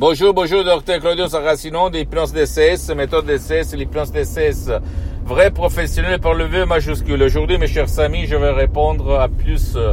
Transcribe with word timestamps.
Bonjour, 0.00 0.32
bonjour, 0.32 0.64
docteur 0.64 0.98
Claudio 0.98 1.28
Saracino 1.28 1.90
d'hypnose 1.90 2.32
DCS, 2.32 2.94
méthode 2.96 3.26
DCS, 3.26 3.76
l'hypnose 3.76 4.10
DCS, 4.10 4.70
vrai 5.26 5.50
professionnel 5.50 6.18
par 6.18 6.32
le 6.32 6.46
V 6.46 6.64
majuscule. 6.64 7.22
Aujourd'hui, 7.22 7.58
mes 7.58 7.66
chers 7.66 7.98
amis, 7.98 8.24
je 8.26 8.34
vais 8.34 8.50
répondre 8.50 9.20
à 9.20 9.28
plus 9.28 9.76
euh, 9.76 9.92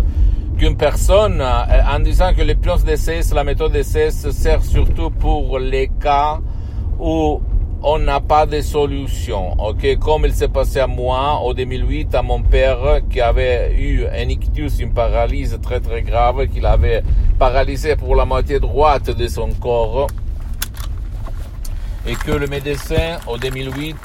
qu'une 0.57 0.77
personne 0.77 1.41
euh, 1.41 1.93
en 1.93 1.99
disant 1.99 2.33
que 2.33 2.41
l'hypnose 2.41 2.85
DCS, 2.85 3.33
la 3.35 3.43
méthode 3.43 3.73
DCS 3.73 4.31
sert 4.31 4.63
surtout 4.63 5.09
pour 5.09 5.59
les 5.59 5.89
cas 6.01 6.39
où 6.97 7.41
on 7.83 7.99
n'a 7.99 8.19
pas 8.19 8.45
de 8.45 8.61
solution. 8.61 9.53
Ok, 9.59 9.97
comme 9.99 10.25
il 10.25 10.33
s'est 10.33 10.47
passé 10.47 10.79
à 10.79 10.87
moi 10.87 11.19
en 11.19 11.53
2008 11.53 12.15
à 12.15 12.21
mon 12.21 12.41
père 12.41 13.01
qui 13.09 13.21
avait 13.21 13.75
eu 13.75 14.05
un 14.05 14.29
ictus, 14.29 14.79
une 14.79 14.93
paralysie 14.93 15.59
très 15.59 15.79
très 15.79 16.01
grave, 16.01 16.47
qu'il 16.47 16.65
avait 16.65 17.03
paralysé 17.37 17.95
pour 17.95 18.15
la 18.15 18.25
moitié 18.25 18.59
droite 18.59 19.11
de 19.11 19.27
son 19.27 19.49
corps 19.59 20.07
et 22.07 22.15
que 22.15 22.31
le 22.31 22.47
médecin 22.47 23.17
en 23.27 23.37
2008 23.37 23.95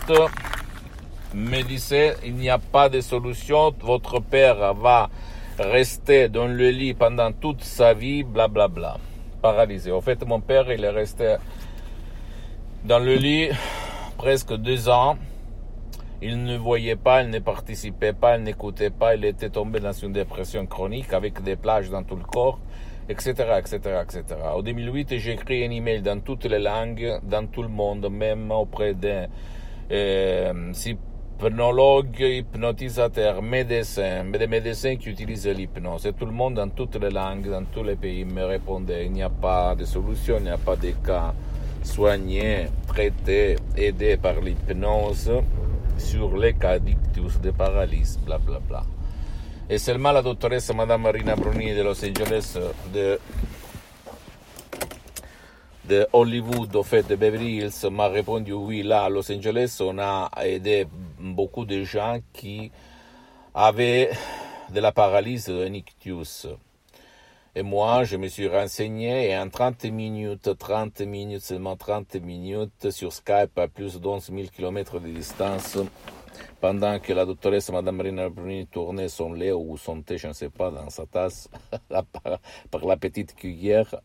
me 1.35 1.63
disait 1.63 2.17
il 2.25 2.35
n'y 2.35 2.51
a 2.51 2.59
pas 2.59 2.89
de 2.89 3.01
solution, 3.01 3.73
votre 3.81 4.21
père 4.21 4.75
va 4.75 5.09
rester 5.59 6.29
dans 6.29 6.47
le 6.47 6.71
lit 6.71 6.95
pendant 6.95 7.33
toute 7.33 7.63
sa 7.63 7.95
vie, 7.95 8.23
blablabla, 8.23 8.69
bla, 8.69 8.93
bla, 8.95 8.99
paralysé. 9.41 9.93
En 9.93 10.01
fait, 10.01 10.27
mon 10.27 10.41
père, 10.41 10.71
il 10.73 10.85
est 10.85 10.91
resté 10.91 11.37
dans 12.85 12.99
le 12.99 13.15
lit, 13.15 13.49
presque 14.19 14.55
deux 14.55 14.89
ans, 14.89 15.17
il 16.21 16.43
ne 16.43 16.57
voyait 16.57 16.97
pas, 16.97 17.23
il 17.23 17.31
ne 17.31 17.39
participait 17.39 18.13
pas, 18.13 18.37
il 18.37 18.43
n'écoutait 18.43 18.91
pas, 18.91 19.15
il 19.15 19.25
était 19.25 19.51
tombé 19.51 19.79
dans 19.79 19.93
une 19.93 20.13
dépression 20.13 20.67
chronique 20.67 21.13
avec 21.13 21.43
des 21.43 21.57
plages 21.57 21.91
dans 21.91 22.03
tout 22.03 22.17
le 22.17 22.25
corps, 22.25 22.59
etc., 23.09 23.31
etc., 23.59 23.79
etc. 24.03 24.25
En 24.53 24.63
2008, 24.63 25.19
j'ai 25.19 25.33
écrit 25.33 25.65
un 25.65 25.71
email 25.71 26.03
dans 26.03 26.21
toutes 26.21 26.45
les 26.45 26.59
langues, 26.59 27.21
dans 27.23 27.47
tout 27.47 27.63
le 27.63 27.69
monde, 27.69 28.09
même 28.11 28.51
auprès 28.51 28.95
des 28.95 29.27
euh, 29.93 30.73
hypnologues, 30.85 32.21
hypnotisateurs, 32.21 33.43
médecins, 33.43 34.25
des 34.25 34.47
médecins 34.49 34.97
qui 34.97 35.11
utilisent 35.11 35.47
l'hypnose. 35.47 36.07
Et 36.07 36.13
tout 36.13 36.27
le 36.27 36.33
monde, 36.33 36.55
dans 36.55 36.69
toutes 36.69 36.97
les 36.97 37.11
langues, 37.11 37.49
dans 37.49 37.65
tous 37.65 37.85
les 37.85 37.97
pays, 37.97 38.25
me 38.25 38.43
répondait, 38.45 39.07
il 39.07 39.13
n'y 39.13 39.23
a 39.23 39.31
pas 39.31 39.77
de 39.77 39.85
solution, 39.85 40.37
il 40.39 40.45
n'y 40.45 40.51
a 40.51 40.59
pas 40.59 40.75
de 40.75 40.91
cas 41.05 41.33
soigné, 41.83 42.69
traité, 42.87 43.57
aidé 43.77 44.17
par 44.17 44.41
l'hypnose 44.41 45.31
sur 45.99 46.37
les 46.37 46.55
cas 46.55 46.79
d'ictus, 46.79 47.41
de 47.41 47.51
paralysie, 47.51 48.19
bla 48.25 48.39
bla 48.39 48.59
bla. 48.61 48.85
Et 49.69 49.79
seulement 49.79 50.13
la 50.13 50.23
doctoresse 50.23 50.73
Madame 50.75 51.03
Marina 51.03 51.37
Bruni 51.37 51.75
de 51.75 51.83
Los 51.83 52.05
Angeles, 52.05 52.59
de, 52.93 53.19
Hollywood, 56.13 56.75
au 56.77 56.83
fait, 56.83 57.07
de 57.07 57.17
Beverly 57.17 57.59
Hills, 57.59 57.91
m'a 57.91 58.09
répondu 58.09 58.53
oui, 58.53 58.83
là, 58.83 59.05
à 59.05 59.09
Los 59.09 59.31
Angeles, 59.31 59.79
on 59.81 59.99
a 59.99 60.31
aidé 60.43 60.87
beaucoup 61.19 61.65
de 61.65 61.85
gens 61.85 62.19
qui 62.33 62.71
avaient 63.55 64.11
de 64.73 64.81
la 64.81 64.93
paralysie, 64.93 65.53
un 65.53 65.73
ictus. 65.75 66.49
Et 67.55 67.63
moi, 67.63 68.05
je 68.05 68.17
me 68.17 68.29
suis 68.29 68.49
renseigné 68.49 69.29
et 69.29 69.37
en 69.37 69.51
30 69.51 69.85
minutes, 69.85 70.57
30 70.59 71.03
minutes, 71.03 71.43
seulement 71.43 71.77
30 71.77 72.15
minutes 72.15 72.91
sur 72.91 73.13
Skype 73.13 73.59
à 73.59 73.69
plus 73.69 74.01
de 74.01 74.09
11 74.09 74.31
000 74.35 74.49
km 74.57 74.99
de 75.01 75.09
distance, 75.09 75.77
pendant 76.63 76.99
que 76.99 77.13
la 77.13 77.27
doctoresse 77.27 77.71
Madame 77.71 77.97
Marina 77.97 78.31
Bruni 78.31 78.67
tournait 78.67 79.11
son 79.11 79.35
lait 79.35 79.53
ou 79.53 79.77
son 79.77 80.01
thé, 80.01 80.17
je 80.17 80.29
ne 80.29 80.33
sais 80.33 80.49
pas, 80.49 80.71
dans 80.71 80.89
sa 80.89 81.05
tasse, 81.05 81.51
par, 81.91 82.87
la 82.87 82.97
petite 82.97 83.35
cuillère, 83.35 83.97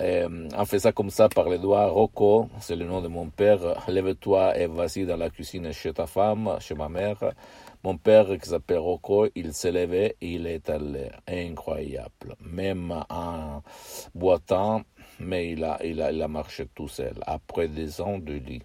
euh, 0.00 0.48
en 0.56 0.64
faisant 0.64 0.92
comme 0.92 1.10
ça 1.10 1.28
par 1.28 1.48
les 1.48 1.58
doigts, 1.58 1.86
Rocco, 1.86 2.48
c'est 2.60 2.76
le 2.76 2.84
nom 2.84 3.00
de 3.00 3.08
mon 3.08 3.30
père, 3.30 3.84
lève-toi 3.88 4.56
et 4.56 4.66
vas-y 4.66 5.04
dans 5.06 5.16
la 5.16 5.30
cuisine 5.30 5.72
chez 5.72 5.92
ta 5.92 6.06
femme, 6.06 6.56
chez 6.60 6.74
ma 6.74 6.88
mère. 6.88 7.32
Mon 7.84 7.96
père, 7.96 8.26
qui 8.38 8.48
s'appelle 8.48 8.78
Rocco, 8.78 9.26
il 9.34 9.52
s'est 9.54 9.72
levé 9.72 10.16
et 10.20 10.32
il 10.32 10.46
est 10.46 10.68
allé. 10.68 11.10
Incroyable. 11.26 12.36
Même 12.40 12.92
en 13.08 13.62
boitant, 14.14 14.82
mais 15.20 15.50
il 15.50 15.64
a, 15.64 15.78
il 15.84 16.00
a, 16.02 16.12
il 16.12 16.22
a 16.22 16.28
marché 16.28 16.66
tout 16.74 16.88
seul, 16.88 17.14
après 17.26 17.68
des 17.68 18.00
ans 18.00 18.18
de 18.18 18.34
lit. 18.34 18.62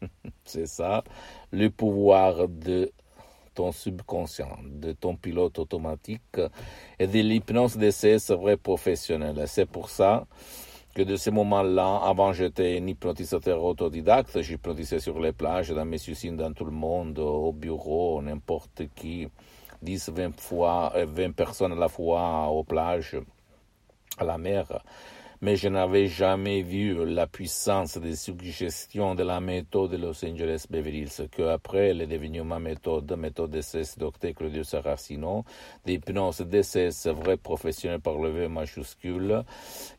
C'est 0.44 0.66
ça, 0.66 1.04
le 1.52 1.68
pouvoir 1.70 2.48
de 2.48 2.90
ton 3.58 3.72
subconscient, 3.72 4.56
de 4.62 4.92
ton 4.92 5.16
pilote 5.16 5.58
automatique 5.58 6.40
et 6.96 7.08
de 7.08 7.18
l'hypnose 7.18 7.76
de 7.76 7.90
ces 7.90 8.18
vrais 8.28 8.56
professionnels. 8.56 9.42
C'est 9.48 9.66
pour 9.66 9.90
ça 9.90 10.28
que 10.94 11.02
de 11.02 11.16
ce 11.16 11.30
moment-là, 11.30 12.02
avant 12.04 12.32
j'étais 12.32 12.78
un 12.80 12.86
hypnotisateur 12.86 13.64
autodidacte, 13.64 14.40
j'hypnotisais 14.42 15.00
sur 15.00 15.18
les 15.18 15.32
plages, 15.32 15.70
dans 15.70 15.84
mes 15.84 16.08
usines, 16.08 16.36
dans 16.36 16.52
tout 16.52 16.66
le 16.66 16.70
monde, 16.70 17.18
au 17.18 17.52
bureau, 17.52 18.22
n'importe 18.22 18.82
qui, 18.94 19.26
10, 19.82 20.10
20 20.10 20.40
fois, 20.40 20.92
20 20.94 21.18
euh, 21.18 21.32
personnes 21.32 21.72
à 21.72 21.80
la 21.86 21.88
fois 21.88 22.46
aux 22.50 22.62
plages, 22.62 23.16
à 24.18 24.24
la 24.24 24.38
mer 24.38 24.66
mais 25.40 25.56
je 25.56 25.68
n'avais 25.68 26.06
jamais 26.06 26.62
vu 26.62 27.04
la 27.04 27.26
puissance 27.26 27.98
des 27.98 28.16
suggestions 28.16 29.14
de 29.14 29.22
la 29.22 29.40
méthode 29.40 29.92
de 29.92 29.96
Los 29.96 30.24
Angeles 30.24 30.66
Beverly 30.68 31.00
Hills, 31.00 31.28
que 31.30 31.42
après 31.42 31.88
elle 31.88 32.02
est 32.02 32.06
devenue 32.06 32.42
ma 32.42 32.58
méthode, 32.58 33.10
méthode 33.16 33.50
DCS 33.50 33.98
Dr. 33.98 34.34
Claudio 34.34 34.64
Saracino, 34.64 35.44
d'hypnose 35.84 36.40
DCS 36.40 37.08
vrai 37.08 37.36
professionnel 37.36 38.00
par 38.00 38.18
le 38.18 38.30
V 38.30 38.48
majuscule. 38.48 39.44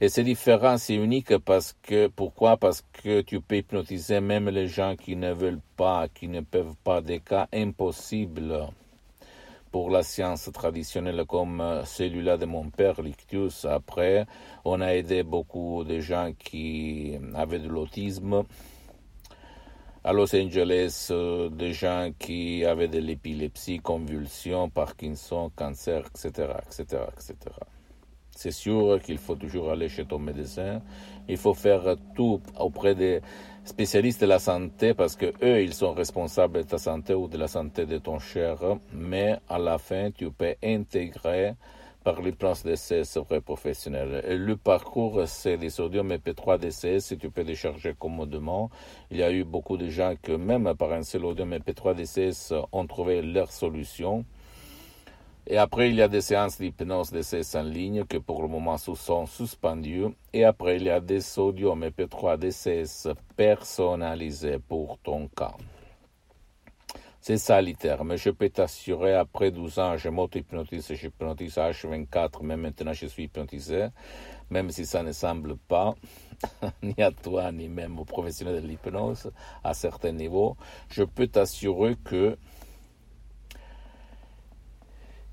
Et 0.01 0.09
c'est 0.09 0.23
différent, 0.23 0.77
c'est 0.77 0.95
unique 0.95 1.37
parce 1.39 1.75
que, 1.81 2.07
pourquoi? 2.07 2.57
Parce 2.57 2.83
que 2.91 3.21
tu 3.21 3.41
peux 3.41 3.57
hypnotiser 3.57 4.19
même 4.19 4.49
les 4.49 4.67
gens 4.67 4.95
qui 4.95 5.15
ne 5.15 5.31
veulent 5.31 5.61
pas, 5.77 6.07
qui 6.07 6.27
ne 6.27 6.41
peuvent 6.41 6.75
pas, 6.83 7.01
des 7.01 7.19
cas 7.19 7.47
impossibles 7.53 8.69
pour 9.71 9.89
la 9.89 10.03
science 10.03 10.49
traditionnelle 10.51 11.25
comme 11.27 11.61
euh, 11.61 11.85
celui-là 11.85 12.37
de 12.37 12.45
mon 12.45 12.69
père, 12.69 13.01
l'ictus. 13.01 13.65
Après, 13.65 14.25
on 14.65 14.81
a 14.81 14.95
aidé 14.95 15.23
beaucoup 15.23 15.83
de 15.83 15.99
gens 15.99 16.31
qui 16.37 17.17
avaient 17.35 17.59
de 17.59 17.67
l'autisme. 17.67 18.43
À 20.03 20.13
Los 20.13 20.33
Angeles, 20.35 21.09
euh, 21.11 21.49
des 21.49 21.73
gens 21.73 22.11
qui 22.17 22.65
avaient 22.65 22.87
de 22.87 22.99
l'épilepsie, 22.99 23.79
convulsions, 23.79 24.69
Parkinson, 24.69 25.51
cancer, 25.55 26.05
etc., 26.07 26.53
etc., 26.65 27.03
etc. 27.13 27.35
C'est 28.41 28.51
sûr 28.51 29.01
qu'il 29.01 29.17
faut 29.17 29.35
toujours 29.35 29.69
aller 29.69 29.89
chez 29.89 30.05
ton 30.05 30.17
médecin. 30.17 30.81
Il 31.27 31.35
faut 31.35 31.53
faire 31.53 31.97
tout 32.15 32.39
auprès 32.57 32.95
des 32.95 33.19
spécialistes 33.65 34.21
de 34.21 34.27
la 34.27 34.39
santé 34.39 34.93
parce 34.93 35.17
que 35.17 35.33
eux, 35.43 35.61
ils 35.61 35.73
sont 35.73 35.91
responsables 35.91 36.59
de 36.59 36.63
ta 36.63 36.77
santé 36.77 37.13
ou 37.13 37.27
de 37.27 37.37
la 37.37 37.49
santé 37.49 37.85
de 37.85 37.97
ton 37.97 38.17
cher. 38.17 38.59
Mais 38.93 39.35
à 39.49 39.59
la 39.59 39.77
fin, 39.77 40.11
tu 40.11 40.31
peux 40.31 40.55
intégrer 40.63 41.55
par 42.05 42.21
les 42.21 42.31
plans 42.31 42.53
DCS 42.53 43.17
vrais 43.27 43.41
professionnels. 43.41 44.23
Et 44.25 44.37
le 44.37 44.55
parcours, 44.55 45.23
c'est 45.25 45.57
des 45.57 45.69
sodium 45.69 46.09
MP3 46.09 46.59
DCS, 46.59 47.17
tu 47.19 47.29
peux 47.29 47.43
décharger 47.43 47.93
commodément. 47.93 48.69
Il 49.11 49.17
y 49.17 49.23
a 49.23 49.33
eu 49.33 49.43
beaucoup 49.43 49.75
de 49.75 49.89
gens 49.89 50.13
que 50.21 50.31
même 50.31 50.73
par 50.75 50.93
un 50.93 51.03
seul 51.03 51.25
audio 51.25 51.43
MP3 51.43 51.93
DCS 51.93 52.53
ont 52.71 52.87
trouvé 52.87 53.21
leur 53.21 53.51
solution. 53.51 54.23
Et 55.51 55.57
après, 55.57 55.89
il 55.89 55.95
y 55.95 56.01
a 56.03 56.07
des 56.07 56.21
séances 56.21 56.59
d'hypnose 56.59 57.09
DCS 57.09 57.55
en 57.55 57.63
ligne 57.63 58.05
que 58.05 58.17
pour 58.17 58.43
le 58.43 58.47
moment 58.47 58.77
sont 58.77 59.25
suspendues. 59.25 60.05
Et 60.31 60.43
après, 60.43 60.75
il 60.75 60.83
y 60.83 60.91
a 60.91 60.99
des 60.99 61.21
sodium 61.21 61.83
MP3 61.83 62.37
DCS 62.37 63.09
personnalisés 63.35 64.59
pour 64.59 64.99
ton 64.99 65.27
cas. 65.27 65.55
C'est 67.19 67.37
ça 67.37 67.61
mais 67.63 68.17
Je 68.17 68.29
peux 68.29 68.49
t'assurer, 68.49 69.15
après 69.15 69.49
12 69.49 69.79
ans, 69.79 69.97
je 69.97 70.09
m'auto-hypnotise, 70.09 70.93
j'hypnotise 70.93 71.55
H24, 71.55 72.43
mais 72.43 72.55
maintenant 72.55 72.93
je 72.93 73.07
suis 73.07 73.23
hypnotisé, 73.23 73.87
même 74.51 74.69
si 74.69 74.85
ça 74.85 75.01
ne 75.01 75.11
semble 75.11 75.57
pas, 75.57 75.95
ni 76.83 76.95
à 77.01 77.11
toi, 77.11 77.51
ni 77.51 77.67
même 77.67 77.99
aux 77.99 78.05
professionnels 78.05 78.61
de 78.61 78.67
l'hypnose, 78.67 79.31
à 79.63 79.73
certains 79.73 80.11
niveaux. 80.13 80.55
Je 80.89 81.03
peux 81.03 81.27
t'assurer 81.27 81.97
que 82.03 82.37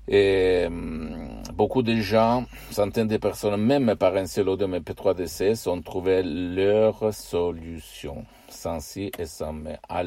Et 0.07 0.65
hum, 0.67 1.41
beaucoup 1.53 1.81
de 1.83 1.95
gens, 1.95 2.45
centaines 2.71 3.07
de 3.07 3.17
personnes, 3.17 3.57
même 3.57 3.95
par 3.95 4.15
un 4.15 4.25
seul 4.25 4.47
audio 4.47 4.67
MP3 4.67 5.15
DCS, 5.15 5.67
ont 5.67 5.81
trouvé 5.81 6.23
leur 6.23 7.13
solution, 7.13 8.25
sans 8.47 8.79
si 8.79 9.11
et 9.19 9.25
sans 9.25 9.51
mais, 9.51 9.77
à, 9.89 10.03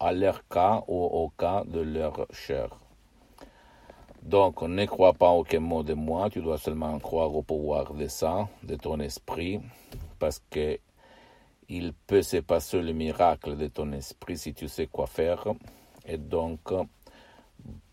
à 0.00 0.12
leur 0.12 0.46
cas 0.48 0.82
ou 0.86 1.02
au 1.02 1.30
cas 1.30 1.64
de 1.66 1.80
leur 1.80 2.26
chair. 2.30 2.68
Donc, 4.22 4.62
ne 4.62 4.84
crois 4.84 5.14
pas 5.14 5.30
aucun 5.30 5.60
mot 5.60 5.82
de 5.82 5.94
moi, 5.94 6.28
tu 6.30 6.42
dois 6.42 6.58
seulement 6.58 6.96
croire 6.98 7.34
au 7.34 7.42
pouvoir 7.42 7.94
de 7.94 8.06
ça, 8.06 8.48
de 8.62 8.76
ton 8.76 9.00
esprit, 9.00 9.60
parce 10.18 10.40
que 10.50 10.78
il 11.68 11.94
peut 12.06 12.22
se 12.22 12.36
passer 12.36 12.82
le 12.82 12.92
miracle 12.92 13.56
de 13.56 13.66
ton 13.66 13.92
esprit 13.92 14.36
si 14.36 14.52
tu 14.52 14.68
sais 14.68 14.86
quoi 14.86 15.06
faire. 15.06 15.46
Et 16.06 16.18
donc, 16.18 16.60